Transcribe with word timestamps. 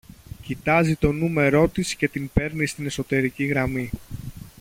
Κοιτάζει 0.41 0.95
το 0.95 1.11
νούμερό 1.11 1.67
της 1.67 1.95
και 1.95 2.07
την 2.07 2.29
παίρνει 2.33 2.65
στην 2.65 2.85
εσωτερική 2.85 3.43
γραμμή 3.45 3.89